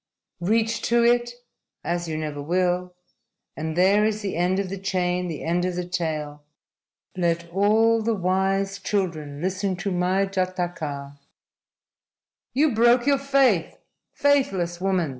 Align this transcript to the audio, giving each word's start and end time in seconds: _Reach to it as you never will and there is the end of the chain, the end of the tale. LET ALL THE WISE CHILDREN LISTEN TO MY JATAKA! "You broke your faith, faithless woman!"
_Reach 0.49 0.81
to 0.81 1.03
it 1.03 1.29
as 1.83 2.07
you 2.07 2.17
never 2.17 2.41
will 2.41 2.95
and 3.55 3.77
there 3.77 4.03
is 4.03 4.23
the 4.23 4.35
end 4.35 4.57
of 4.57 4.67
the 4.69 4.79
chain, 4.79 5.27
the 5.27 5.43
end 5.43 5.63
of 5.63 5.75
the 5.75 5.85
tale. 5.87 6.41
LET 7.15 7.47
ALL 7.51 8.01
THE 8.01 8.15
WISE 8.15 8.79
CHILDREN 8.79 9.43
LISTEN 9.43 9.75
TO 9.75 9.91
MY 9.91 10.25
JATAKA! 10.25 11.19
"You 12.55 12.71
broke 12.73 13.05
your 13.05 13.19
faith, 13.19 13.77
faithless 14.11 14.81
woman!" 14.81 15.09